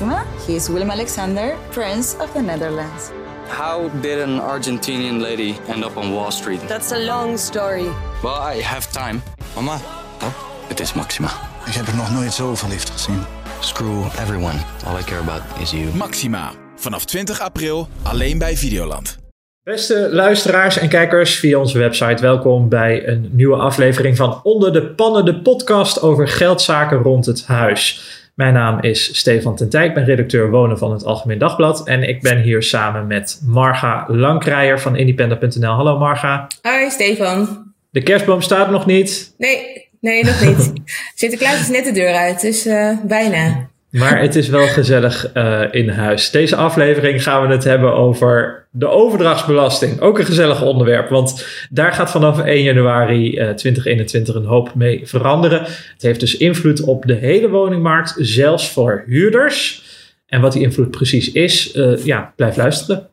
[0.00, 0.24] Maxima.
[0.46, 3.10] He is Willem Alexander, Prince of the Netherlands.
[3.48, 6.60] How did an Argentinian lady end up on Wall Street?
[6.68, 7.88] That's a long story.
[8.22, 9.20] Well, I have time.
[9.54, 9.78] Mama,
[10.22, 10.32] Oh,
[10.68, 11.28] het is Maxima.
[11.66, 13.18] ik heb er nog nooit zo verliefd gezien.
[13.60, 14.58] Screw everyone.
[14.86, 15.84] All I care about is you.
[15.94, 16.50] Maxima.
[16.76, 19.18] Vanaf 20 april alleen bij Videoland.
[19.62, 24.86] Beste luisteraars en kijkers via onze website, welkom bij een nieuwe aflevering van Onder de
[24.86, 28.17] Pannen, de podcast over geldzaken rond het huis.
[28.38, 32.02] Mijn naam is Stefan ten Tijk, ik ben redacteur wonen van het Algemeen Dagblad en
[32.02, 35.72] ik ben hier samen met Marga Langkrijer van independent.nl.
[35.72, 36.46] Hallo Marga.
[36.62, 37.72] Hoi Stefan.
[37.90, 40.72] De kerstboom staat nog niet, Nee, nee, nog niet.
[41.14, 43.68] Sinterklaas is net de deur uit, dus eh, bijna.
[43.90, 46.30] Maar het is wel gezellig eh, in huis.
[46.30, 50.00] Deze aflevering gaan we het hebben over de overdrachtsbelasting.
[50.00, 55.00] Ook een gezellig onderwerp, want daar gaat vanaf 1 januari eh, 2021 een hoop mee
[55.04, 55.60] veranderen.
[55.62, 59.86] Het heeft dus invloed op de hele woningmarkt, zelfs voor huurders.
[60.26, 63.08] En wat die invloed precies is, eh, ja, blijf luisteren.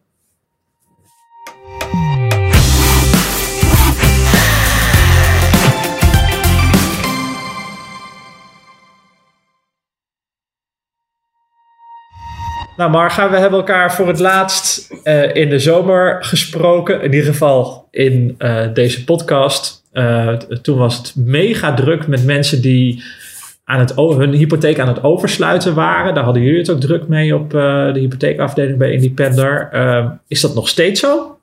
[12.77, 17.01] Nou, Marga, we hebben elkaar voor het laatst eh, in de zomer gesproken.
[17.01, 19.83] In ieder geval in eh, deze podcast.
[19.91, 23.03] Eh, toen was het mega druk met mensen die
[23.63, 26.13] aan het, hun hypotheek aan het oversluiten waren.
[26.13, 29.69] Daar hadden jullie het ook druk mee op de hypotheekafdeling bij Independer.
[30.27, 31.37] Is dat nog steeds zo?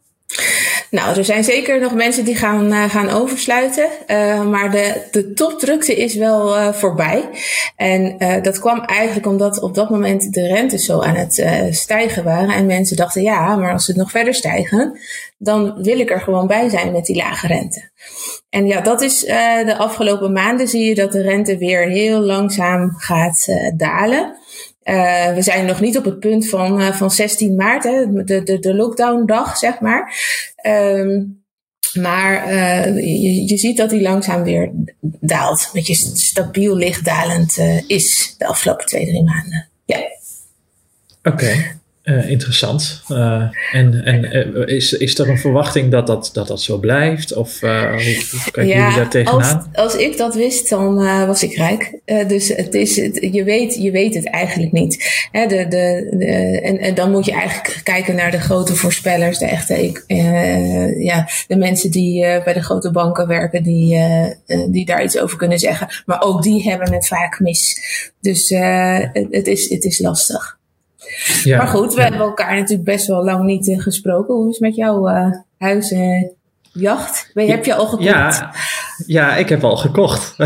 [0.92, 3.88] Nou, er zijn zeker nog mensen die gaan, eh, gaan oversluiten.
[4.06, 7.28] eh, maar de, de topdrukte is wel eh, voorbij.
[7.76, 12.54] En dat kwam eigenlijk omdat op dat moment de rentes zo aan het stijgen waren.
[12.54, 14.98] En mensen dachten, ja, maar als ze nog verder stijgen,
[15.38, 17.90] dan wil ik er gewoon bij zijn met die lage rente.
[18.50, 19.20] En ja, dat is
[19.64, 24.36] de afgelopen maanden zie je dat de rente weer heel langzaam gaat dalen.
[24.82, 28.42] Eh, we zijn nog niet op het punt van, eh, van 16 maart, hè, de,
[28.42, 30.14] de, de lockdown-dag, zeg maar.
[30.56, 31.20] Ehm,
[31.92, 34.70] maar eh, je, je ziet dat die langzaam weer
[35.00, 35.60] daalt.
[35.60, 39.68] Een beetje stabiel lichtdalend eh, is de afgelopen twee, drie maanden.
[39.84, 39.98] Ja.
[41.22, 43.02] Oké, eh, interessant.
[43.08, 43.42] Eh,
[43.72, 47.34] en en eh, is, is er een verwachting dat dat, dat, dat zo blijft?
[47.34, 47.68] Of hoe,
[48.30, 49.70] hoe kijken jullie daar als, tegenaan?
[49.74, 50.94] als ik dat wist, dan
[51.26, 51.98] was ik rijk.
[52.28, 55.26] Dus het is, het, je, weet, je weet het eigenlijk niet.
[55.30, 59.38] Hè, de, de, de, en, en dan moet je eigenlijk kijken naar de grote voorspellers,
[59.38, 63.98] de echte, eh, ja, de mensen die bij de grote banken werken, die,
[64.68, 65.88] die daar iets over kunnen zeggen.
[66.06, 67.76] Maar ook die hebben het vaak mis.
[68.20, 70.60] Dus het, het, is, het is lastig.
[71.44, 71.56] Ja.
[71.56, 74.34] Maar goed, we hebben elkaar natuurlijk best wel lang niet eh, gesproken.
[74.34, 77.30] Hoe is het met jouw eh huizenjacht?
[77.34, 78.04] Ben je, heb je al gekocht?
[78.04, 78.54] Ja,
[79.06, 80.34] ja, ik heb al gekocht.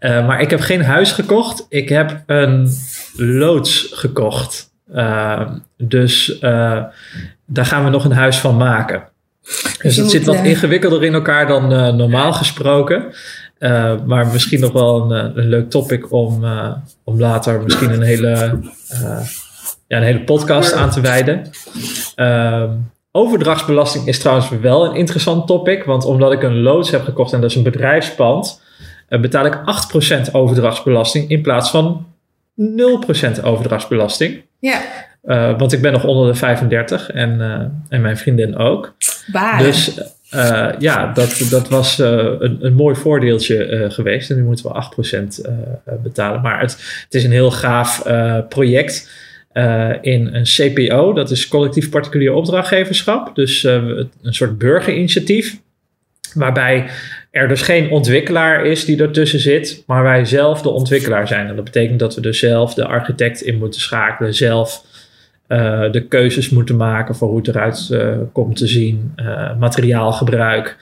[0.00, 1.66] Eh, maar ik heb geen huis gekocht.
[1.68, 2.70] Ik heb een
[3.16, 4.70] loods gekocht.
[4.92, 6.84] Eh, dus eh,
[7.46, 9.08] daar gaan we nog een huis van maken.
[9.82, 13.04] Dus het zit wat eh, ingewikkelder in elkaar dan eh, normaal gesproken.
[13.60, 16.72] Eh, maar misschien nog wel een, eh, een leuk topic om, eh,
[17.04, 18.58] om later misschien een hele,
[19.88, 21.50] ja, een hele podcast aan te wijden.
[22.14, 22.70] Ehm,
[23.12, 25.84] overdrachtsbelasting is trouwens wel een interessant topic.
[25.84, 28.62] Want omdat ik een loods heb gekocht en dat is een bedrijfspand,
[29.08, 32.06] betaal ik 8% overdrachtsbelasting in plaats van
[32.54, 34.42] 0% overdrachtsbelasting.
[34.58, 34.80] Ja,
[35.56, 37.40] want ik ben nog onder de 35 en,
[37.88, 38.94] en mijn vriendin ook.
[39.58, 42.08] Dus eh, ja, dat, dat was eh,
[42.38, 44.30] een, een mooi voordeeltje eh, geweest.
[44.30, 44.84] En nu moeten we
[45.40, 45.52] 8% eh,
[46.02, 46.40] betalen.
[46.40, 48.02] Maar het, het is een heel gaaf
[48.48, 49.10] project
[50.00, 51.12] in een CPO.
[51.12, 53.34] Dat is collectief particulier opdrachtgeverschap.
[53.34, 55.58] Dus een soort burgerinitiatief.
[56.34, 56.86] Waarbij
[57.30, 59.82] er dus geen ontwikkelaar is die ertussen zit.
[59.86, 61.46] Maar wij zelf de ontwikkelaar zijn.
[61.46, 64.34] En dat betekent dat we dus zelf de architect in moeten schakelen.
[64.34, 64.84] Zelf
[65.50, 70.76] eh, de keuzes moeten maken voor hoe het eruit eh, komt te zien, eh, materiaalgebruik,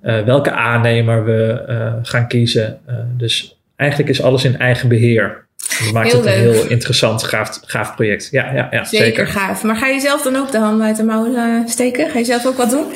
[0.00, 2.78] welke aannemer we gaan kiezen.
[3.16, 5.46] Dus eigenlijk is alles in eigen beheer.
[5.56, 8.28] Dat maakt Heel het een heel interessant, gaaf, gaaf project.
[8.30, 9.26] Ja, ja, ja zeker, zeker.
[9.26, 9.62] gaaf.
[9.62, 12.10] Maar ga je zelf dan ook de handen uit de mouw eh, steken?
[12.10, 12.86] Ga je zelf ook wat doen?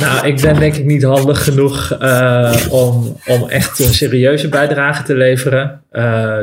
[0.00, 1.92] Nou, ik ben denk ik niet handig genoeg
[2.70, 5.80] om, om echt een serieuze bijdrage te leveren.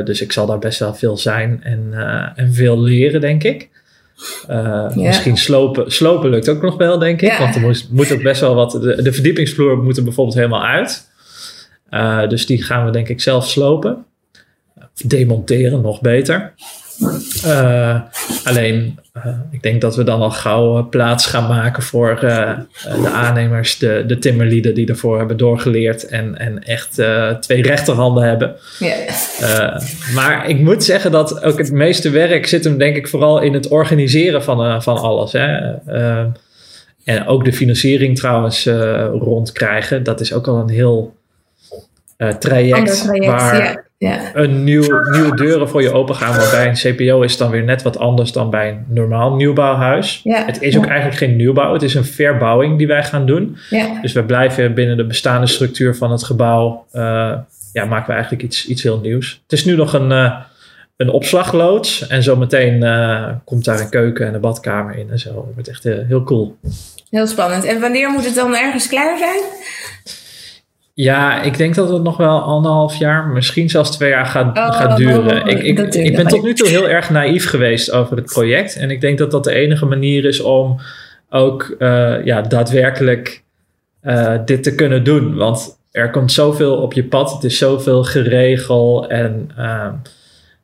[0.04, 1.92] Dus ik zal daar best wel veel zijn en,
[2.36, 3.68] en veel leren, denk ik.
[4.46, 7.30] Eh, Misschien slopen, slopen lukt ook nog wel, denk ik.
[7.30, 7.38] Ja.
[7.38, 8.70] Want er moet, moet ook best wel wat.
[8.70, 11.08] De, de verdiepingsvloer moet er bijvoorbeeld helemaal uit.
[11.90, 14.04] Eh, dus die gaan we denk ik zelf slopen.
[14.76, 16.54] Of demonteren, nog beter.
[17.44, 18.00] Uh,
[18.44, 23.10] alleen, uh, ik denk dat we dan al gauw uh, plaats gaan maken voor de
[23.12, 27.02] aannemers, de, de timmerlieden die ervoor hebben doorgeleerd en, en echt
[27.40, 28.56] twee rechterhanden hebben.
[28.78, 29.80] Yeah.
[30.14, 33.54] maar ik moet zeggen dat ook het meeste werk zit hem denk ik vooral in
[33.54, 35.32] het organiseren van, van alles.
[35.32, 35.74] Hè.
[37.04, 38.66] en ook de financiering trouwens
[39.12, 40.02] rondkrijgen.
[40.02, 41.14] Dat is ook al een heel
[42.16, 43.85] traject, traject, waar...
[43.98, 44.30] ja.
[44.34, 46.36] een nieuw, nieuwe deuren voor je open gaan.
[46.36, 49.34] Want bij een CPO is het dan weer net wat anders dan bij een normaal
[49.34, 50.20] nieuwbouwhuis.
[50.24, 53.56] Het is ook eigenlijk geen nieuwbouw, het is een verbouwing die wij gaan doen.
[54.02, 56.86] Dus we blijven binnen de bestaande structuur van het gebouw.
[56.92, 57.32] Uh,
[57.72, 59.40] ja, maken we eigenlijk iets, iets heel nieuws.
[59.42, 60.36] Het is nu nog een, uh,
[60.96, 62.06] een opslagloods.
[62.06, 65.28] En zometeen uh, komt daar een keuken en een badkamer in en zo.
[65.28, 66.56] Het wordt echt heel cool.
[67.10, 67.64] Heel spannend.
[67.64, 69.40] En wanneer moet het dan ergens klaar zijn?
[70.98, 74.72] Ja, ik denk dat het nog wel anderhalf jaar, misschien zelfs twee jaar gaat, oh,
[74.72, 75.46] gaat duren.
[75.46, 78.76] ik, ik, ik ben tot nu toe heel erg naïef geweest over het project.
[78.76, 80.80] En ik denk dat dat de enige manier is om
[81.30, 83.42] ook uh, ja, daadwerkelijk
[84.02, 85.34] uh, dit te kunnen doen.
[85.34, 87.32] Want er komt zoveel op je pad.
[87.32, 89.06] Het is zoveel geregeld.
[89.06, 89.88] En uh,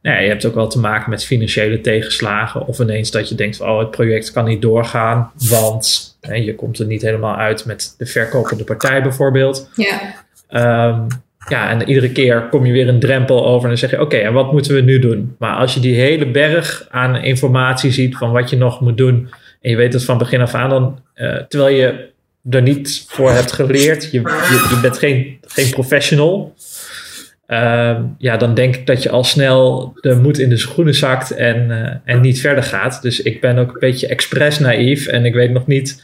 [0.02, 2.67] nou ja, je hebt ook wel te maken met financiële tegenslagen.
[2.67, 5.32] Of ineens dat je denkt: oh, het project kan niet doorgaan.
[5.49, 9.70] Want je komt er niet helemaal uit met de verkopende partij bijvoorbeeld.
[9.75, 10.20] Ja.
[10.54, 11.06] Um,
[11.49, 14.16] ja, en iedere keer kom je weer een drempel over en dan zeg je: Oké,
[14.16, 15.34] en wat moeten we nu doen?
[15.38, 19.28] Maar als je die hele berg aan informatie ziet van wat je nog moet doen,
[19.60, 22.10] en je weet het van begin af aan, dan uh, terwijl je
[22.50, 26.54] er niet voor hebt geleerd, je, je, bent geen, geen professional.
[27.49, 31.31] Uh, ja, dan denk ik dat je al snel de moed in de schoenen zakt
[31.31, 33.02] en, uh, en niet verder gaat.
[33.02, 36.02] Dus ik ben ook een beetje expres naïef en ik weet nog niet.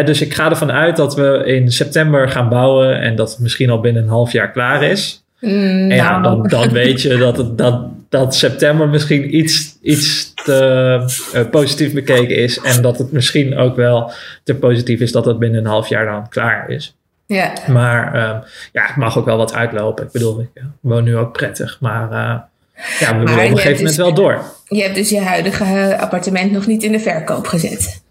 [0.00, 3.70] Dus ik ga ervan uit dat we in september gaan bouwen en dat het misschien
[3.70, 5.24] al binnen een half jaar klaar is.
[5.40, 6.22] Mm, en ja, nou.
[6.22, 11.00] dan, dan weet je dat, het, dat, dat september misschien iets, iets te
[11.34, 12.58] uh, positief bekeken is.
[12.58, 14.12] En dat het misschien ook wel
[14.44, 16.96] te positief is dat het binnen een half jaar dan klaar is.
[17.26, 17.52] Ja.
[17.66, 20.04] Maar uh, ja, het mag ook wel wat uitlopen.
[20.04, 22.38] Ik bedoel, ik woon nu ook prettig, maar uh,
[23.00, 24.42] ja, we willen op een gegeven moment dus, wel door.
[24.68, 28.01] Je hebt dus je huidige appartement nog niet in de verkoop gezet.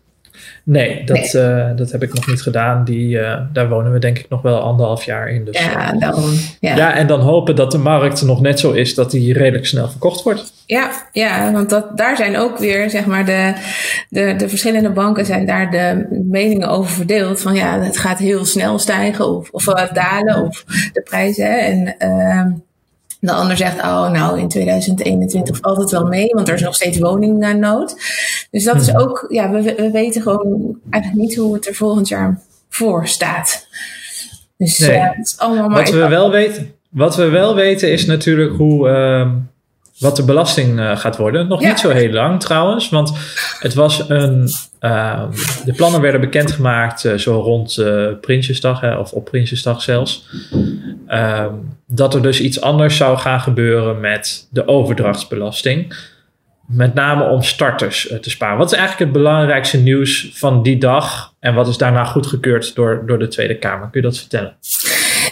[0.64, 1.44] Nee, dat, nee.
[1.44, 2.84] Uh, dat heb ik nog niet gedaan.
[2.84, 5.46] Die, uh, daar wonen we denk ik nog wel anderhalf jaar in.
[5.46, 6.32] Dus, ja, daarom.
[6.60, 6.76] Ja.
[6.76, 9.90] ja, en dan hopen dat de markt nog net zo is dat die redelijk snel
[9.90, 10.54] verkocht wordt.
[10.66, 13.54] Ja, ja want dat, daar zijn ook weer, zeg maar, de,
[14.10, 17.42] de, de verschillende banken zijn daar de meningen over verdeeld.
[17.42, 21.60] Van ja, het gaat heel snel stijgen of, of dalen of de prijzen.
[21.60, 22.46] En uh,
[23.22, 26.76] de ander zegt, oh nou, in 2021 valt het wel mee, want er is nog
[26.76, 27.96] steeds woningnood.
[28.52, 29.00] Dus dat is mhm.
[29.00, 33.68] ook, ja, we, we weten gewoon eigenlijk niet hoe het er volgend jaar voor staat.
[34.58, 34.98] Dus nee.
[34.98, 35.84] het is allemaal maar...
[35.84, 38.90] Wat we, wel weten, wat we wel weten is natuurlijk hoe...
[38.90, 39.32] Uh,
[40.02, 41.48] wat de belasting uh, gaat worden.
[41.48, 41.68] Nog ja.
[41.68, 43.14] niet zo heel lang trouwens, want
[43.60, 44.50] het was een.
[44.82, 45.24] Uh,
[45.66, 47.84] de plannen werden bekendgemaakt uh, zo rond
[48.22, 50.30] Prinsjesdag, hè, of op Prinsjesdag zelfs.
[51.08, 51.54] Ehm,
[51.88, 56.10] dat er dus iets anders zou gaan gebeuren met de overdrachtsbelasting.
[56.68, 58.58] Met name om starters te sparen.
[58.58, 61.34] Wat is eigenlijk het belangrijkste nieuws van die dag?
[61.40, 63.90] En wat is daarna goedgekeurd door, door de Tweede Kamer?
[63.90, 64.56] Kun je dat vertellen?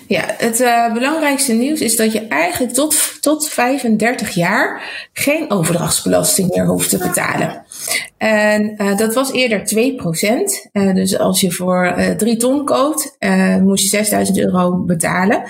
[0.09, 4.81] Ja, het uh, belangrijkste nieuws is dat je eigenlijk tot, tot 35 jaar
[5.13, 7.63] geen overdrachtsbelasting meer hoeft te betalen.
[8.17, 9.63] En uh, dat was eerder 2%.
[10.73, 13.17] Uh, dus als je voor 3 ton koopt,
[13.61, 15.43] moest je 6000 euro betalen.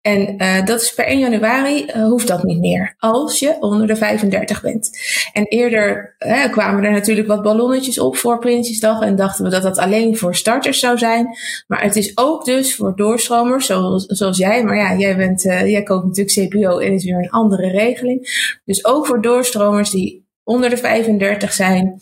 [0.00, 3.86] En uh, dat is per 1 januari uh, hoeft dat niet meer als je onder
[3.86, 4.90] de 35 bent.
[5.32, 6.16] En eerder
[6.50, 10.34] kwamen er natuurlijk wat ballonnetjes op voor Prinsjesdag en dachten we dat dat alleen voor
[10.34, 11.36] starters zou zijn.
[11.66, 14.64] Maar het is ook dus voor doorstromers zoals, zoals jij.
[14.64, 18.48] Maar ja, jij, bent, jij koopt natuurlijk CPO en is weer een andere regeling.
[18.64, 22.00] Dus ook voor doorstromers die onder de 35 zijn,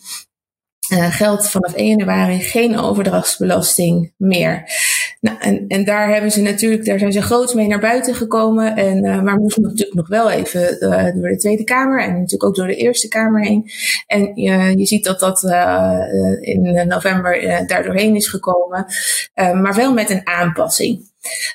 [1.09, 4.63] geldt vanaf 1 januari geen overdrachtsbelasting meer.
[5.19, 8.75] Nou, en, en daar hebben ze natuurlijk, daar zijn ze groot mee naar buiten gekomen.
[8.75, 12.43] En, uh, maar moesten natuurlijk nog wel even uh, door de Tweede Kamer en natuurlijk
[12.43, 13.69] ook door de Eerste Kamer heen.
[14.07, 15.43] En uh, je ziet dat dat
[16.39, 18.85] in november daar doorheen is gekomen,
[19.33, 21.07] maar wel met een aanpassing.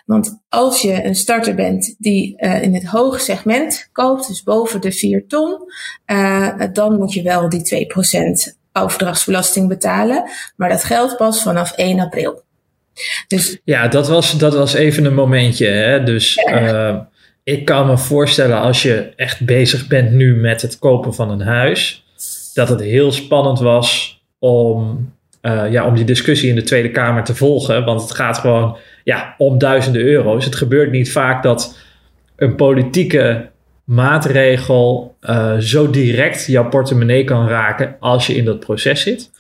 [0.07, 4.93] Want als je een starter bent die in het hoge segment koopt, dus boven de
[4.93, 5.59] 4 ton,
[6.73, 7.87] dan moet je wel die
[8.53, 10.31] 2% overdrachtsbelasting betalen.
[10.57, 12.43] Maar dat geldt pas vanaf 1 april.
[13.29, 15.67] Dus, ja, dat was, dat was even een momentje.
[15.67, 16.03] Hè?
[16.03, 16.97] Dus uh,
[17.45, 21.41] ik kan me voorstellen als je echt bezig bent nu met het kopen van een
[21.41, 22.05] huis,
[22.55, 27.25] dat het heel spannend was om, uh, ja, om die discussie in de Tweede Kamer
[27.25, 27.85] te volgen.
[27.85, 30.45] Want het gaat gewoon ja, om duizenden euro's.
[30.45, 31.79] Het gebeurt niet vaak dat
[32.37, 33.51] een politieke
[33.85, 39.31] maatregel uh, zo direct jouw portemonnee kan raken als je in dat proces zit.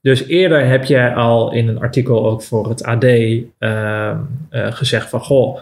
[0.00, 4.12] Dus eerder heb jij al in een artikel ook voor het AD uh, uh,
[4.50, 5.58] gezegd van goh,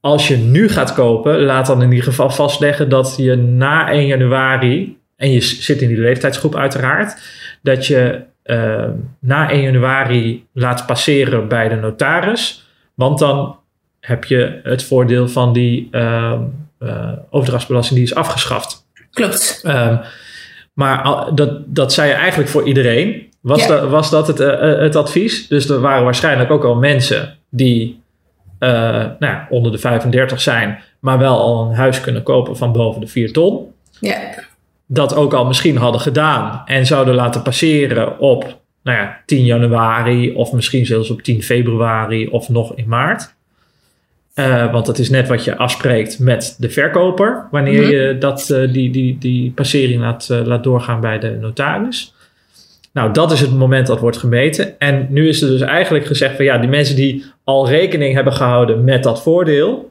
[0.00, 4.06] als je nu gaat kopen, laat dan in ieder geval vastleggen dat je na 1
[4.06, 7.22] januari, en je zit in die leeftijdsgroep uiteraard,
[7.62, 12.68] dat je uh, na 1 januari laat passeren bij de notaris.
[12.94, 13.56] Want dan
[14.00, 16.40] heb je het voordeel van die uh,
[16.80, 18.86] uh, overdrachtsbelasting die is afgeschaft.
[19.10, 19.62] Klopt.
[19.66, 20.00] Um,
[20.72, 23.23] maar dat, dat zei je eigenlijk voor iedereen.
[23.44, 23.66] Was, ja.
[23.66, 24.38] dat, was dat het,
[24.80, 25.48] het advies?
[25.48, 28.02] Dus er waren waarschijnlijk ook al mensen die
[28.60, 28.70] uh,
[29.18, 33.00] nou ja, onder de 35 zijn, maar wel al een huis kunnen kopen van boven
[33.00, 33.66] de 4 ton.
[34.00, 34.18] Ja.
[34.86, 40.34] Dat ook al misschien hadden gedaan en zouden laten passeren op nou ja, 10 januari
[40.34, 43.34] of misschien zelfs op 10 februari of nog in maart.
[44.34, 47.92] Uh, want dat is net wat je afspreekt met de verkoper wanneer mm -hmm.
[47.92, 52.13] je dat, die, die, die passering laat, laat doorgaan bij de notaris.
[52.94, 54.78] Nou, dat is het moment dat wordt gemeten.
[54.78, 58.32] En nu is er dus eigenlijk gezegd van ja, die mensen die al rekening hebben
[58.32, 59.90] gehouden met dat voordeel,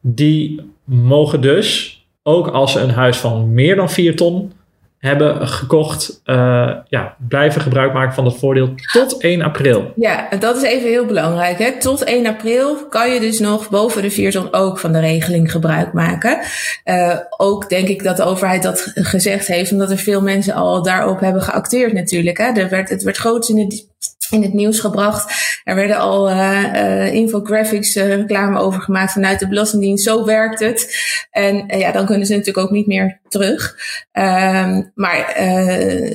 [0.00, 4.52] die mogen dus, ook als ze een huis van meer dan 4 ton
[4.98, 9.92] hebben gekocht, uh, ja, blijven gebruik maken van dat voordeel tot 1 april.
[9.96, 11.58] Ja, dat is even heel belangrijk.
[11.58, 11.72] Hè?
[11.78, 15.50] Tot 1 april kan je dus nog boven de 4 ton ook van de regeling
[15.50, 16.38] gebruik maken.
[16.84, 20.82] Uh, ook denk ik dat de overheid dat gezegd heeft, omdat er veel mensen al
[20.82, 22.38] daarop hebben geacteerd natuurlijk.
[22.38, 22.52] Hè?
[22.52, 23.86] Er werd, het werd groots in het
[24.30, 25.32] in het nieuws gebracht.
[25.64, 30.04] Er werden al uh, uh, infographics uh, reclame over gemaakt vanuit de Belastingdienst.
[30.04, 30.96] Zo werkt het.
[31.30, 33.76] En ja, dan kunnen ze natuurlijk ook niet meer terug.
[34.12, 35.42] Um, maar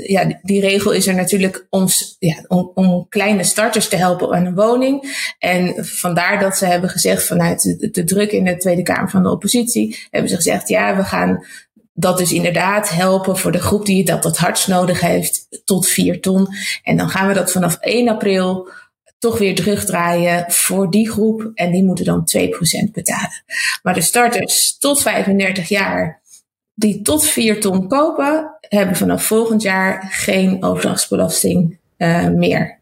[0.03, 1.88] ja, die, regel is er natuurlijk om,
[2.20, 5.25] ja, om, om, kleine starters te helpen aan een woning.
[5.39, 9.32] En vandaar dat ze hebben gezegd vanuit de druk in de Tweede Kamer van de
[9.32, 11.46] oppositie, hebben ze gezegd, ja, we gaan
[11.94, 16.22] dat dus inderdaad helpen voor de groep die dat het hardst nodig heeft tot 4
[16.22, 16.48] ton.
[16.84, 18.70] En dan gaan we dat vanaf 1 april
[19.20, 21.52] toch weer terugdraaien voor die groep.
[21.54, 23.44] En die moeten dan 2% betalen.
[23.84, 26.22] Maar de starters tot 35 jaar
[26.74, 32.80] die tot 4 ton kopen, hebben vanaf volgend jaar geen overdrachtsbelasting uh, meer.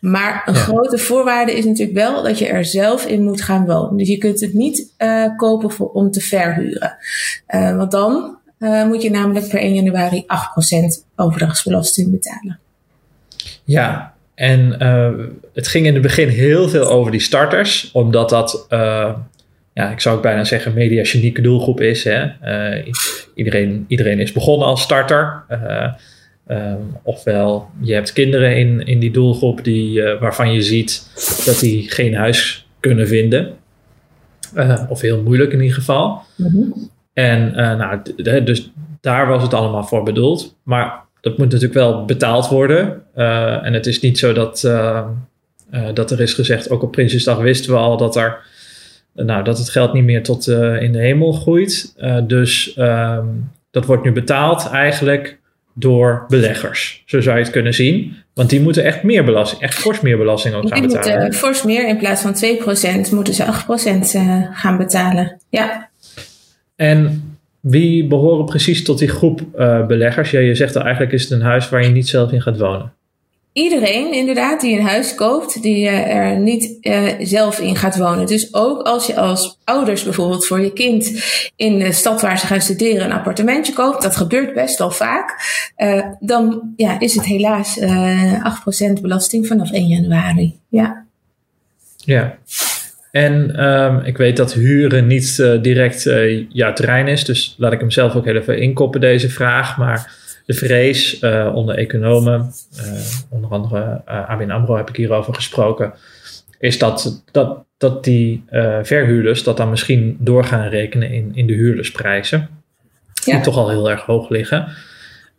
[0.00, 0.60] Maar een ja.
[0.60, 3.96] grote voorwaarde is natuurlijk wel dat je er zelf in moet gaan wonen.
[3.96, 6.96] Dus je kunt het niet uh, kopen voor, om te verhuren.
[7.48, 10.26] Uh, want dan uh, moet je namelijk per 1 januari 8%
[11.16, 12.58] overdrachtsbelasting betalen.
[13.64, 18.66] Ja, en uh, het ging in het begin heel veel over die starters, omdat dat,
[18.70, 19.14] uh,
[19.72, 22.04] ja, ik zou ook bijna zeggen, mediagenieke doelgroep is.
[22.04, 22.28] Hè?
[23.34, 25.44] iedereen, iedereen is begonnen als starter.
[27.02, 31.08] ofwel, je hebt kinderen in, in die doelgroep die, waarvan je ziet
[31.44, 33.52] dat die geen huis kunnen vinden.
[34.88, 36.22] of heel moeilijk in ieder geval.
[36.36, 36.90] Mm -hmm.
[37.12, 38.02] En uh, nou,
[38.44, 40.56] dus daar was het allemaal voor bedoeld.
[40.62, 43.02] Maar dat moet natuurlijk wel betaald worden.
[43.16, 45.06] Uh, en het is niet zo dat, uh,
[45.94, 48.38] dat er is gezegd, ook op Prinsjesdag wisten we al dat, er,
[49.14, 50.46] nou, dat het geld niet meer tot
[50.80, 51.94] in de hemel groeit.
[52.26, 55.38] dus um, dat wordt nu betaald eigenlijk
[55.74, 57.02] door beleggers.
[57.06, 58.16] Zo zou je het kunnen zien.
[58.34, 61.06] Want die moeten echt meer belasting, echt fors meer belasting ook die gaan betalen.
[61.06, 62.34] Die moeten fors meer, in plaats van
[63.08, 65.40] 2% moeten ze 8% gaan betalen.
[65.48, 65.90] Ja.
[66.82, 70.30] En wie behoren precies tot die groep uh, beleggers?
[70.30, 72.58] Ja, je zegt al eigenlijk is het een huis waar je niet zelf in gaat
[72.58, 72.92] wonen.
[73.52, 78.26] Iedereen inderdaad die een huis koopt, die uh, er niet uh, zelf in gaat wonen.
[78.26, 81.24] Dus ook als je als ouders bijvoorbeeld voor je kind
[81.56, 85.36] in de stad waar ze gaan studeren een appartementje koopt, dat gebeurt best wel vaak,
[86.20, 87.84] dan ja, is het helaas 8%
[89.00, 90.58] belasting vanaf 1 januari.
[90.68, 91.04] Ja.
[91.96, 92.38] Ja.
[93.12, 97.72] En um, ik weet dat huren niet uh, direct uh, jouw terrein is, dus laat
[97.72, 99.76] ik hem zelf ook heel even inkoppen, deze vraag.
[99.76, 100.12] Maar
[100.46, 102.52] de vrees uh, onder economen,
[103.30, 105.92] onder andere ABN AMRO heb ik hierover gesproken,
[106.58, 108.44] is dat, dat, dat die
[108.82, 112.48] verhuurders dat dan misschien door gaan rekenen in, in de huurdersprijzen,
[113.24, 113.32] ja.
[113.34, 114.68] die toch al heel erg hoog liggen.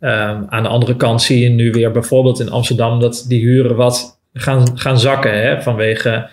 [0.00, 3.76] Um, aan de andere kant zie je nu weer bijvoorbeeld in Amsterdam dat die huren
[3.76, 6.28] wat gaan, gaan zakken hè, vanwege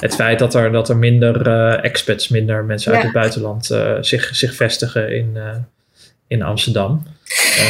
[0.00, 3.92] het feit dat er, dat er minder uh, expats, minder mensen uit het buitenland uh,
[4.00, 5.50] zich, zich vestigen in, uh,
[6.26, 7.02] in Amsterdam.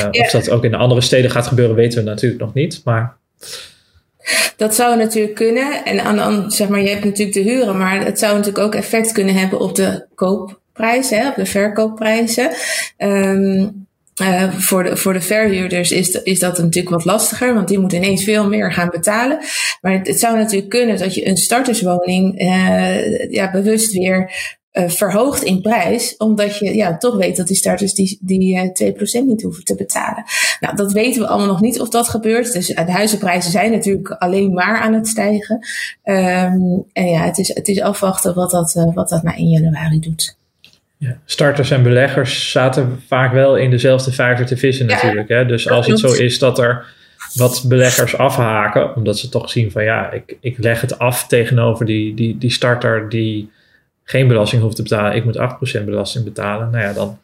[0.01, 0.09] Ja.
[0.11, 2.81] Of dat ook in de andere steden gaat gebeuren, weten we natuurlijk nog niet.
[2.85, 3.17] Maar
[4.57, 5.85] dat zou natuurlijk kunnen.
[5.85, 9.13] En aan, zeg maar, je hebt natuurlijk de huren, maar het zou natuurlijk ook effect
[9.13, 12.51] kunnen hebben op de koopprijzen, hè, op de verkoopprijzen.
[12.99, 13.86] Um,
[14.23, 17.99] uh, voor, de, voor de verhuurders is, is dat natuurlijk wat lastiger, want die moeten
[17.99, 19.39] ineens veel meer gaan betalen.
[19.81, 24.33] Maar het, zou natuurlijk kunnen dat je een starterswoning uh, ja, bewust weer
[24.73, 29.23] uh, verhoogt in prijs, omdat je ja, toch weet dat die starters die, die uh,
[29.23, 30.25] 2% niet hoeven te betalen.
[30.61, 32.53] Nou, dat weten we allemaal nog niet of dat gebeurt.
[32.53, 35.57] Dus de huizenprijzen zijn natuurlijk alleen maar aan het stijgen.
[36.05, 40.01] Um, en ja, het is, het is afwachten wat dat, wat dat na 1 januari
[40.01, 40.37] doet.
[40.99, 45.29] Ja, starters en beleggers zaten vaak wel in dezelfde vijver te vissen natuurlijk.
[45.29, 45.47] Hè?
[45.47, 46.85] Dus als het zo is dat er
[47.35, 51.87] wat beleggers afhaken, omdat ze toch zien van ja, ik, ik leg het af tegenover
[51.87, 53.51] die, die, die starter die
[54.05, 55.17] geen belasting hoeft te betalen.
[55.17, 55.39] Ik moet
[55.81, 56.71] 8% belasting betalen.
[56.71, 57.19] Nou ja, dan,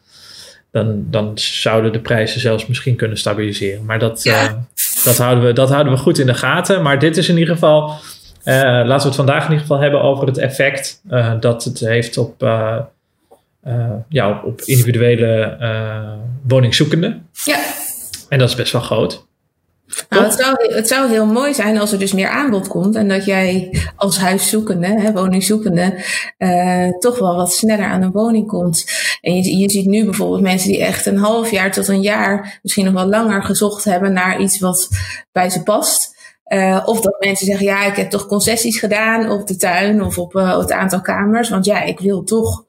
[0.71, 3.85] dan, dan zouden de prijzen zelfs misschien kunnen stabiliseren.
[3.85, 4.43] Maar dat, ja.
[4.43, 4.51] uh,
[5.03, 6.81] dat, houden we, dat houden we goed in de gaten.
[6.81, 10.01] Maar dit is in ieder geval, uh, laten we het vandaag in ieder geval hebben
[10.01, 12.43] over het effect uh, dat het heeft op,
[14.09, 15.57] ja, op, op individuele
[16.47, 17.29] woningzoekenden.
[17.45, 17.59] Ja.
[18.29, 19.25] En dat is best wel groot.
[20.09, 23.07] Nou, het, zou, het zou heel mooi zijn als er dus meer aanbod komt en
[23.07, 26.03] dat jij als huiszoekende, hè, woningzoekende,
[26.37, 28.85] uh, toch wel wat sneller aan een woning komt.
[29.21, 32.59] En je, je ziet nu bijvoorbeeld mensen die echt een half jaar tot een jaar,
[32.61, 34.89] misschien nog wel langer gezocht hebben naar iets wat
[35.31, 36.11] bij ze past.
[36.47, 40.17] Uh, of dat mensen zeggen, ja, ik heb toch concessies gedaan op de tuin of
[40.17, 41.49] op uh, het aantal kamers.
[41.49, 42.65] Want ja, ik wil toch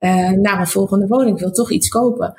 [0.00, 2.34] uh, naar een volgende woning, ik wil toch iets kopen.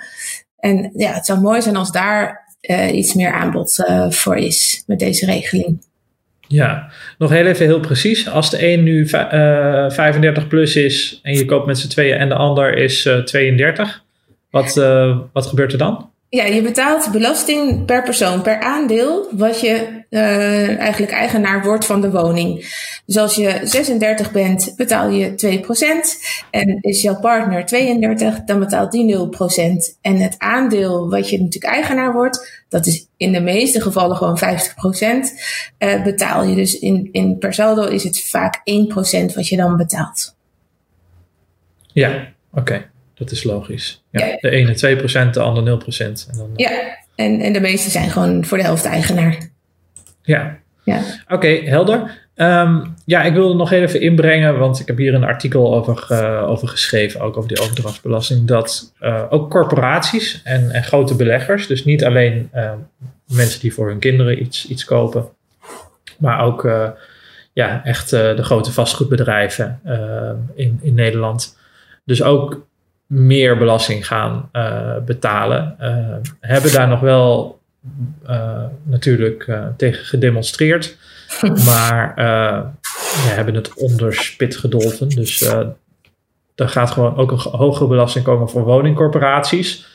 [0.58, 4.84] En ja, het zou mooi zijn als daar uh, iets meer aanbod uh, voor is
[4.88, 5.88] met deze regeling.
[6.48, 8.30] Ja, nog heel even heel precies.
[8.30, 12.30] Als de een nu uh, 35 plus is en je koopt met z'n tweeën en
[12.30, 14.04] de ander is 32,
[14.50, 14.74] wat,
[15.34, 16.10] wat gebeurt er dan?
[16.32, 22.02] Ja, je betaalt belasting per persoon, per aandeel, wat je uh, eigenlijk eigenaar wordt van
[22.02, 22.56] de woning.
[23.06, 26.48] Dus als je 36 bent, betaal je 2%.
[26.52, 29.20] En is jouw partner 32, dan betaalt die 0%.
[30.02, 34.40] En het aandeel wat je natuurlijk eigenaar wordt, dat is in de meeste gevallen gewoon
[34.40, 34.42] 50%,
[35.80, 36.56] uh, betaal je.
[36.56, 40.36] Dus in, in per saldo is het vaak 1% wat je dan betaalt.
[41.94, 42.90] Ja, oké.
[43.20, 44.04] Dat is logisch.
[44.12, 44.38] Ja, ja.
[44.40, 44.98] De ene
[45.28, 45.98] 2%, de ander 0%.
[46.00, 49.50] En dan, ja, en, en de meeste zijn gewoon voor de helft eigenaar.
[50.22, 50.60] Ja.
[50.84, 51.02] ja.
[51.24, 52.28] Oké, okay, helder.
[52.36, 56.50] Um, ja, ik wilde nog even inbrengen, want ik heb hier een artikel over, uh,
[56.50, 61.86] over geschreven, ook over die overdrachtsbelasting, dat uh, ook corporaties en, en, grote beleggers, dus
[61.86, 62.72] niet alleen uh,
[63.28, 65.28] mensen die voor hun kinderen iets, iets kopen,
[66.18, 66.70] maar ook
[67.54, 69.80] ja, echt de grote vastgoedbedrijven
[70.56, 71.58] in, in Nederland.
[72.06, 72.68] Dus ook
[73.10, 75.76] meer belasting gaan uh, betalen.
[75.82, 77.60] Uh, hebben daar nog wel
[78.30, 80.98] uh, natuurlijk tegen gedemonstreerd.
[81.68, 82.14] maar
[83.26, 85.10] we hebben het onder spit gedolven.
[85.10, 85.42] Dus
[86.56, 89.88] er gaat gewoon ook een hogere belasting komen voor woningcorporaties.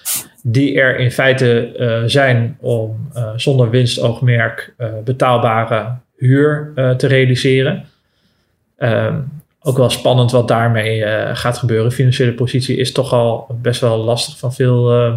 [0.42, 1.72] Die er in feite
[2.07, 4.74] zijn om zonder winstoogmerk
[5.05, 7.85] betaalbare huur te realiseren.
[8.79, 11.92] Um, ook wel spannend wat daarmee uh, gaat gebeuren.
[11.92, 15.14] Financiële positie is toch al best wel lastig van veel, uh,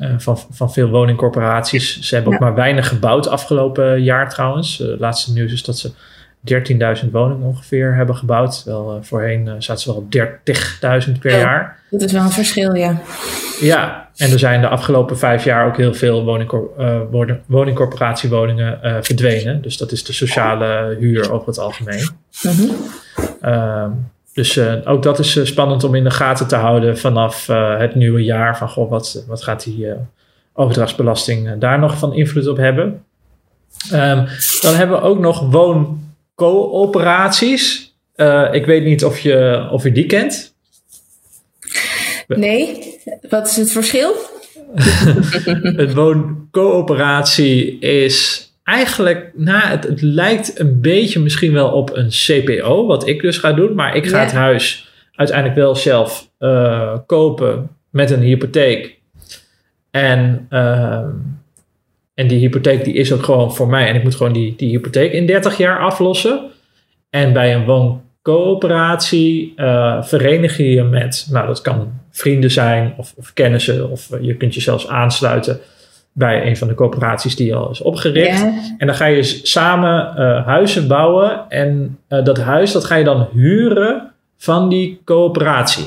[0.00, 2.00] uh, van, van veel woningcorporaties.
[2.00, 4.78] Ze hebben ook maar weinig gebouwd afgelopen jaar trouwens.
[4.78, 5.90] Het laatste nieuws is dat ze
[7.04, 8.62] 13.000 woningen ongeveer hebben gebouwd.
[8.64, 10.12] Wel voorheen zaten ze wel op
[11.08, 11.80] 30.000 per ja, jaar.
[11.90, 13.00] Dat is wel een verschil, ja.
[13.60, 16.70] Ja, en er zijn de afgelopen vijf jaar ook heel veel woningcor
[17.46, 19.62] woningcorporatiewoningen verdwenen.
[19.62, 22.08] Dus dat is de sociale huur over het algemeen.
[22.40, 22.70] -hmm.
[23.44, 23.86] Uh,
[24.32, 27.46] dus uh, ook dat is spannend om in de gaten te houden vanaf
[27.78, 28.58] het nieuwe jaar.
[28.58, 29.86] Van goh, wat, wat gaat die
[30.52, 33.04] overdrachtsbelasting daar nog van invloed op hebben?
[33.92, 34.26] Um,
[34.60, 37.94] dan hebben we ook nog wooncoöperaties.
[38.52, 40.54] ik weet niet of je, of je die kent.
[42.26, 42.97] Nee,
[43.28, 44.14] wat is het verschil?
[45.76, 52.86] een wooncoöperatie is eigenlijk, nou, het, het, lijkt een beetje misschien wel op een CPO,
[52.86, 53.74] wat ik dus ga doen.
[53.74, 54.22] Maar ik ga ja.
[54.22, 58.98] het huis uiteindelijk wel zelf uh, kopen met een hypotheek.
[59.90, 61.04] En, uh,
[62.14, 63.88] en die hypotheek die is ook gewoon voor mij.
[63.88, 66.50] En ik moet gewoon die, die hypotheek in 30 jaar aflossen.
[67.10, 67.64] En bij een
[68.28, 73.90] wooncoöperatie uh, verenig je je met, nou dat kan vrienden zijn of, of kennissen.
[73.90, 75.60] Of je kunt je zelfs aansluiten
[76.12, 78.42] bij een van de coöperaties die al is opgericht.
[78.78, 81.44] En dan ga je samen uh, huizen bouwen.
[81.48, 85.86] En dat huis dat ga je dan huren van die coöperatie.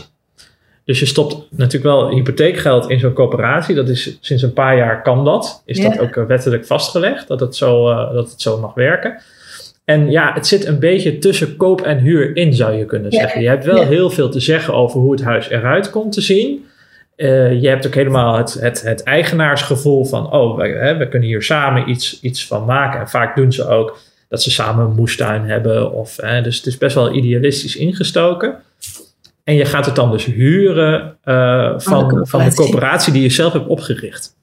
[0.86, 3.76] Dus je stopt natuurlijk wel hypotheekgeld in zo'n coöperatie.
[3.76, 5.62] Dat is sinds een paar jaar kan dat.
[5.66, 9.22] Is dat ook wettelijk vastgelegd dat het, zo, dat het zo mag werken.
[9.86, 13.42] En ja, het zit een beetje tussen koop en huur in, zou je kunnen zeggen.
[13.42, 16.66] Je hebt wel heel veel te zeggen over hoe het huis eruit komt te zien.
[17.18, 21.28] Uh, je hebt ook helemaal het, het, het eigenaarsgevoel van, oh, we, hè, we kunnen
[21.28, 23.00] hier samen iets, iets van maken.
[23.00, 25.92] En vaak doen ze ook dat ze samen een moestuin hebben.
[25.94, 28.56] Of, hè, dus het is best wel idealistisch ingestoken.
[29.44, 33.30] En je gaat het dan dus huren uh, van, de van de coöperatie die je
[33.30, 34.36] zelf hebt opgericht.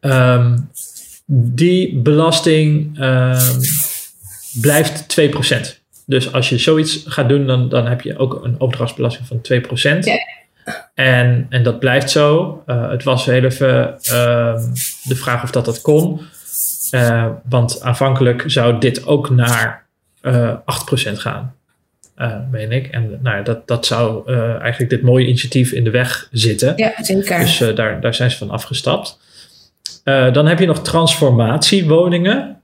[0.00, 0.70] Um,
[1.26, 3.60] die belasting um,
[4.60, 5.80] blijft 2%.
[6.06, 9.40] Dus als je zoiets gaat doen, dan, dan heb je ook een overdrachtsbelasting van
[9.96, 9.98] 2%.
[9.98, 10.14] Ja.
[10.94, 12.62] En, en dat blijft zo.
[12.66, 14.62] Uh, het was heel even uh,
[15.02, 16.20] de vraag of dat dat kon.
[16.90, 19.86] Uh, want aanvankelijk zou dit ook naar
[20.22, 21.54] uh, 8% gaan,
[22.50, 22.86] meen ik.
[22.86, 26.72] En nou dat, dat zou eigenlijk dit mooie initiatief in de weg zitten.
[26.76, 27.38] Ja, zeker.
[27.38, 29.18] Dus daar, daar zijn ze van afgestapt.
[30.04, 32.61] dan heb je nog transformatiewoningen.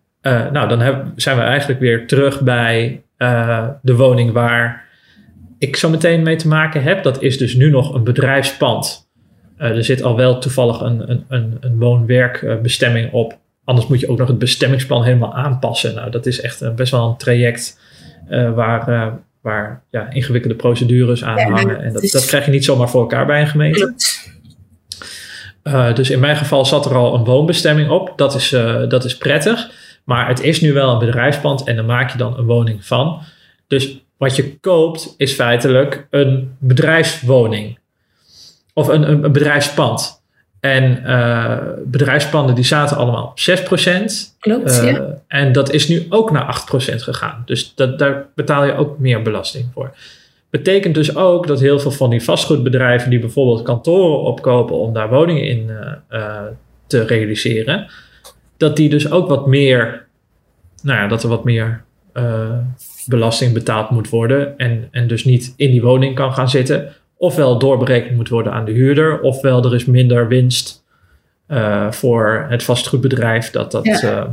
[0.52, 3.02] Nou, dan heb, zijn we eigenlijk weer terug bij
[3.82, 4.86] de woning waar
[5.58, 9.08] ik zo meteen mee te maken heb, dat is dus nu nog een bedrijfspand.
[9.58, 13.38] Uh, er zit al wel toevallig een, een, een, een woon-werkbestemming op.
[13.64, 15.94] Anders moet je ook nog het bestemmingsplan helemaal aanpassen.
[15.94, 17.80] Nou, dat is echt best wel een traject
[18.54, 21.82] waar, waar ja, ingewikkelde procedures aan hangen.
[21.82, 23.94] En dat, dat krijg je niet zomaar voor elkaar bij een gemeente.
[25.94, 28.12] dus in mijn geval zat er al een woonbestemming op.
[28.16, 28.48] Dat is,
[28.88, 29.70] dat is prettig.
[30.08, 33.20] Maar het is nu wel een bedrijfspand en daar maak je dan een woning van.
[33.66, 37.78] Dus wat je koopt is feitelijk een bedrijfswoning.
[38.72, 40.22] Of een, een, een bedrijfspand.
[40.60, 43.64] En uh, bedrijfspanden die zaten allemaal op 6%.
[44.38, 45.22] Klopt, uh, ja.
[45.26, 47.42] En dat is nu ook naar 8% gegaan.
[47.44, 49.94] Dus dat, daar betaal je ook meer belasting voor.
[50.50, 55.08] Betekent dus ook dat heel veel van die vastgoedbedrijven die bijvoorbeeld kantoren opkopen om daar
[55.08, 55.70] woningen in
[56.10, 56.42] uh,
[56.86, 57.90] te realiseren,
[58.58, 60.06] dat die dus ook wat meer,
[60.82, 61.86] nou ja, dat er wat meer
[63.08, 66.92] belasting betaald moet worden en, en dus niet in die woning kan gaan zitten.
[67.16, 70.84] Ofwel doorberekend moet worden aan de huurder, ofwel er is minder winst
[71.48, 74.02] uh, voor het vastgoedbedrijf dat dat, ja.
[74.02, 74.24] uh,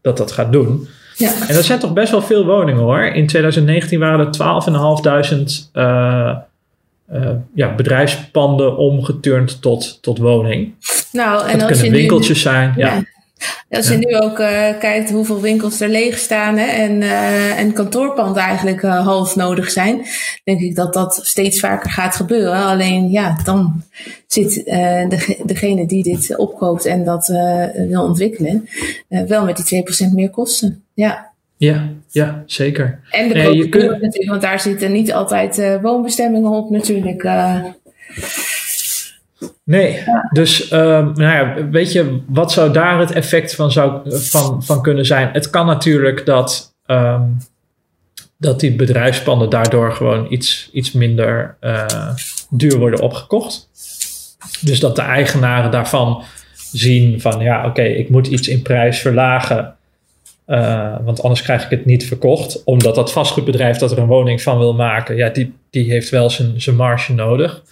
[0.00, 0.88] dat, dat gaat doen.
[1.16, 1.48] Ja.
[1.48, 3.00] En dat zijn toch best wel veel woningen hoor.
[3.00, 6.36] In 2019 waren er 12.500 uh,
[7.54, 10.74] ja, bedrijfspanden omgeturnd tot, tot woning.
[11.12, 12.74] Nou, en dat als kunnen je winkeltjes nu, zijn.
[12.76, 13.02] Ja.
[13.70, 17.72] Als je nu ook uh, kijkt hoeveel winkels er leeg staan hè, en, uh, en
[17.72, 20.06] kantoorpanden eigenlijk uh, half nodig zijn,
[20.44, 22.64] denk ik dat dat steeds vaker gaat gebeuren.
[22.64, 23.82] Alleen ja, dan
[24.26, 27.26] zit de, degene die dit opkoopt en dat
[27.88, 28.68] wil ontwikkelen,
[29.08, 30.82] wel met die 2% meer kosten.
[30.94, 31.26] Ja.
[31.56, 33.00] Ja, ja, zeker.
[33.10, 37.22] En de Nee, je kunt- natuurlijk, want daar zitten niet altijd woonbestemmingen op natuurlijk.
[39.64, 44.62] Nee, dus ehm, nou ja, weet je, wat zou daar het effect van, zou, van,
[44.64, 45.28] van kunnen zijn?
[45.32, 47.22] Het kan natuurlijk dat, ehm,
[48.36, 51.86] dat die bedrijfspanden daardoor gewoon iets, iets minder eh,
[52.50, 53.68] duur worden opgekocht.
[54.60, 56.22] Dus dat de eigenaren daarvan
[56.72, 59.76] zien van ja, oké, ik moet iets in prijs verlagen.
[60.46, 62.64] eh, want anders krijg ik het niet verkocht.
[62.64, 66.30] Omdat dat vastgoedbedrijf dat er een woning van wil maken, ja, die, die heeft wel
[66.30, 67.62] zijn, zijn marge nodig.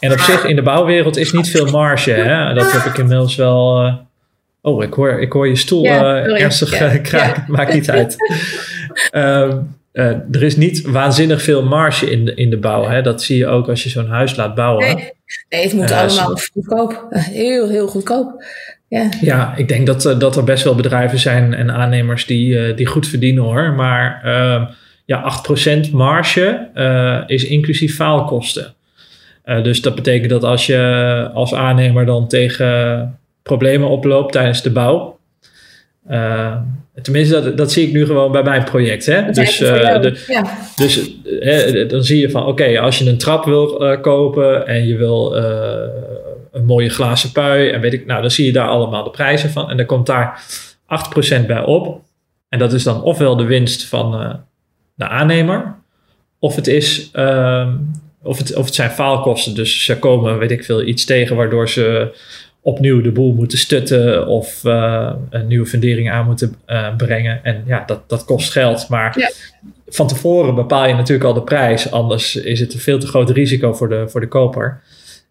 [0.00, 2.10] En op zich in de bouwwereld is niet veel marge.
[2.10, 2.54] Hè?
[2.54, 3.84] Dat heb ik inmiddels wel.
[3.84, 3.94] eh,
[4.60, 7.44] oh, ik hoor, ik hoor je stoel eh, ernstig eh, kraken.
[7.46, 8.16] Maakt niet uit.
[9.10, 9.58] Ehm,
[9.92, 12.84] eh, er is niet waanzinnig veel marge in de, in de bouw.
[12.88, 13.02] Hè?
[13.02, 14.84] Dat zie je ook als je zo'n huis laat bouwen.
[14.84, 15.12] Nee,
[15.48, 17.06] nee, het moet allemaal goedkoop.
[17.10, 18.44] Heel, heel goedkoop.
[18.88, 19.08] Ja.
[19.20, 23.08] Ja, ik denk dat, dat er best wel bedrijven zijn en aannemers die, die goed
[23.08, 23.72] verdienen hoor.
[23.72, 24.64] Maar ehm,
[25.04, 25.42] ja,
[25.86, 26.68] 8% marge
[27.26, 28.74] is inclusief faalkosten.
[29.46, 34.70] Eh, dus dat betekent dat als je als aannemer dan tegen problemen oploopt tijdens de
[34.70, 35.18] bouw.
[36.08, 36.56] eh,
[37.02, 39.06] tenminste, dat, dat zie ik nu gewoon bij mijn project.
[39.06, 39.30] Hè?
[39.30, 40.02] Dus, eh, jou.
[40.02, 40.44] de, ja.
[40.76, 41.10] dus
[41.88, 45.36] dan zie je van, oké, als je een trap wil kopen en je wil
[46.52, 49.50] een mooie glazen pui en weet ik, nou, dan zie je daar allemaal de prijzen
[49.50, 49.70] van.
[49.70, 50.42] En dan komt daar
[50.86, 52.00] 8% bij op.
[52.48, 54.40] En dat is dan ofwel de winst van
[54.94, 55.74] de aannemer,
[56.38, 57.72] of het is, ehm,
[58.26, 59.54] of het, of het zijn faalkosten.
[59.54, 62.14] Dus ze komen, weet ik veel, iets tegen waardoor ze
[62.60, 67.44] opnieuw de boel moeten stutten of eh, een nieuwe fundering aan moeten eh, brengen.
[67.44, 68.88] En ja, dat, dat kost geld.
[68.88, 69.30] Maar Ja.
[69.88, 71.90] van tevoren bepaal je natuurlijk al de prijs.
[71.90, 74.80] Anders is het een veel te groot risico voor de, voor de koper.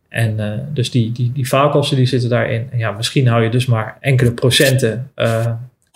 [0.09, 2.67] En eh, dus die, die, die faalkosten die zitten daarin.
[2.71, 5.11] En ja, misschien hou je dus maar enkele procenten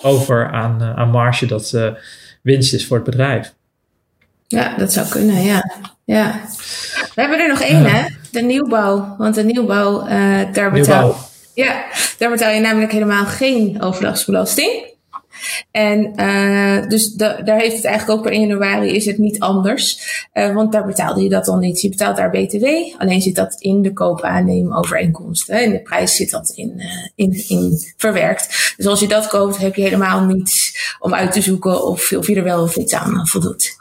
[0.02, 1.94] over aan, aan marge dat
[2.42, 3.54] winst is voor het bedrijf.
[4.50, 5.72] Ja, dat zou kunnen, ja.
[6.06, 6.42] ja.
[7.16, 8.06] We hebben er nog één, hè?
[8.32, 9.16] De nieuwbouw.
[9.18, 11.16] Want de nieuwbouw, eh, daar, betaal,
[11.54, 11.84] ja,
[12.18, 14.88] daar betaal je namelijk helemaal geen overdrachtsbelasting.
[15.72, 19.40] En eh, dus da- daar heeft het eigenlijk ook per 1 januari is het niet
[19.40, 20.00] anders.
[20.34, 21.82] Eh, want daar betaalde je dat dan niet.
[21.82, 22.66] Je betaalt daar BTW,
[22.98, 25.64] alleen zit dat in de koopaannemovereenkomsten.
[25.64, 28.74] In de prijs zit dat in, eh, in, in verwerkt.
[28.78, 32.28] Dus als je dat koopt, heb je helemaal niets om uit te zoeken of, of
[32.28, 33.78] je er wel of niet aan voldoet.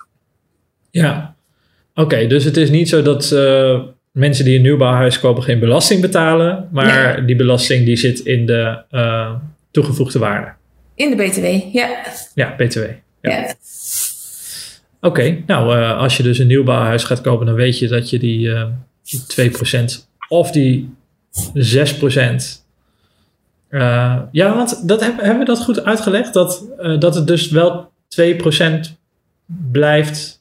[0.90, 1.37] Ja,
[1.98, 3.81] Oké, dus het is niet zo dat uh,
[4.12, 7.24] mensen die een nieuwbouwhuis kopen geen belasting betalen, maar nee.
[7.24, 9.35] die belasting die zit in de uh,
[9.70, 10.53] toegevoegde waarde.
[10.94, 11.88] In de BTW, ja.
[12.35, 12.79] Ja, BTW.
[12.79, 13.31] Ja.
[13.31, 13.55] ja.
[15.01, 18.11] Oké, okay, nou uh, als je dus een nieuwbouwhuis gaat kopen, dan weet je dat
[18.11, 18.51] je die,
[19.03, 19.85] die 2%
[20.29, 20.90] of die
[21.55, 22.59] 6%
[23.70, 26.33] uh, ja, want dat, hebben we dat goed uitgelegd?
[26.33, 28.24] Dat, uh, dat het dus wel 2%
[29.72, 30.38] blijft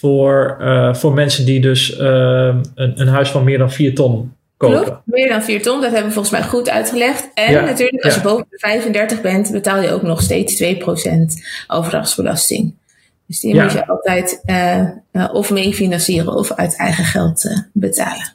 [0.00, 4.82] voor, uh, voor mensen die dus een, een huis van meer dan 4 ton kopen.
[4.82, 7.30] Klopt, meer dan 4 ton, dat hebben we volgens mij goed uitgelegd.
[7.34, 8.20] En ja, natuurlijk, als ja.
[8.20, 10.66] je boven de 35 bent, betaal je ook nog steeds 2%
[11.66, 12.74] overdrachtsbelasting.
[13.26, 13.62] Dus die ja.
[13.62, 14.42] moet je altijd
[15.32, 18.32] of mee financieren of uit eigen geld betalen.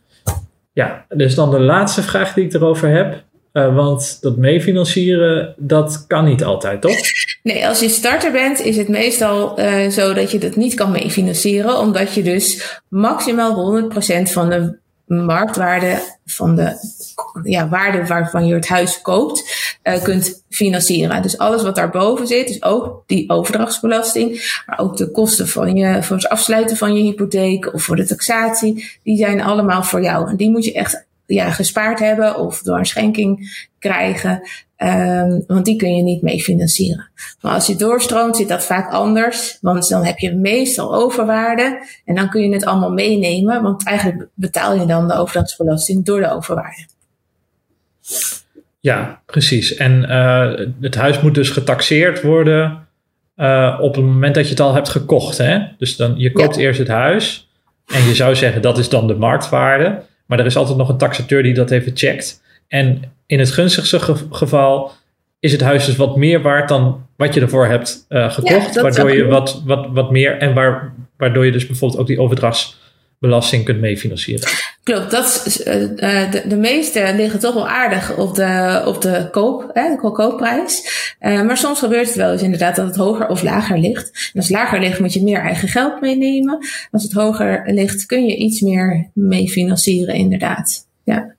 [0.73, 3.23] Ja, dus dan de laatste vraag die ik erover heb.
[3.55, 6.95] Uh, want dat meefinancieren, dat kan niet altijd, toch?
[7.43, 10.91] Nee, als je starter bent, is het meestal uh, zo dat je dat niet kan
[10.91, 16.73] meefinancieren, omdat je dus maximaal 100% van de marktwaarde van de
[17.43, 19.43] ja, waarde waarvan je het huis koopt,
[19.83, 21.21] uh, kunt financieren.
[21.21, 26.03] Dus alles wat daarboven zit, dus ook die overdrachtsbelasting, maar ook de kosten van je,
[26.03, 30.29] voor het afsluiten van je hypotheek of voor de taxatie, die zijn allemaal voor jou.
[30.29, 34.41] En die moet je echt ja, gespaard hebben of door een schenking krijgen.
[34.77, 37.09] Um, want die kun je niet mee financieren.
[37.41, 39.57] Maar als je doorstroomt, zit dat vaak anders.
[39.61, 41.87] Want dan heb je meestal overwaarde.
[42.05, 43.61] En dan kun je het allemaal meenemen.
[43.61, 46.85] Want eigenlijk betaal je dan de overdrachtsbelasting door de overwaarde.
[48.79, 49.75] Ja, precies.
[49.75, 52.87] En uh, het huis moet dus getaxeerd worden
[53.37, 55.37] uh, op het moment dat je het al hebt gekocht.
[55.37, 55.59] Hè?
[55.77, 56.61] Dus dan, je koopt ja.
[56.61, 57.49] eerst het huis.
[57.85, 60.01] En je zou zeggen dat is dan de marktwaarde.
[60.25, 62.41] Maar er is altijd nog een taxateur die dat even checkt.
[62.67, 63.99] En in het gunstigste
[64.31, 64.91] geval
[65.39, 68.73] is het huis dus wat meer waard dan wat je ervoor hebt uh, gekocht.
[68.73, 72.19] Ja, waardoor je wat, wat, wat meer en waar, waardoor je dus bijvoorbeeld ook die
[72.19, 74.47] overdrachtsbelasting kunt meefinancieren.
[74.85, 79.69] Klopt, dat, uh, de, de meeste liggen toch wel aardig op de, op de koop,
[79.73, 80.83] hè, de koopprijs.
[81.21, 84.11] Uh, maar soms gebeurt het wel eens inderdaad dat het hoger of lager ligt.
[84.33, 86.57] En als het lager ligt moet je meer eigen geld meenemen.
[86.91, 90.87] Als het hoger ligt kun je iets meer mee financieren inderdaad.
[91.03, 91.33] Ja.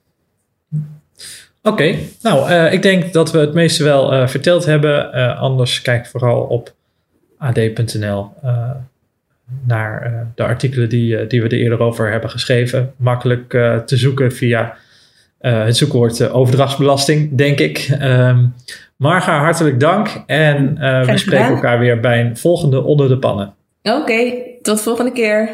[1.62, 5.12] Oké, nou ik denk dat we het meeste wel verteld hebben.
[5.37, 6.74] Anders kijk vooral op
[7.38, 8.30] ad.nl
[9.66, 12.92] naar de artikelen die, die we er eerder over hebben geschreven.
[12.96, 13.48] Makkelijk
[13.87, 14.76] te zoeken via
[15.38, 17.88] het zoekwoord overdrachtsbelasting, denk ik.
[18.02, 18.54] Um,
[18.96, 20.22] Marga, hartelijk dank.
[20.26, 20.74] En
[21.06, 23.54] we spreken elkaar weer bij een volgende Onder de Pannen.
[23.82, 25.48] Oké, okay, tot volgende keer.